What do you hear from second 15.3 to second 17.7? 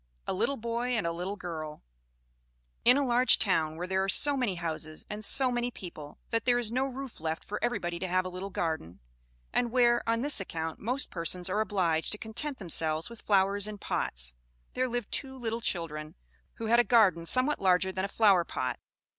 little children, who had a garden somewhat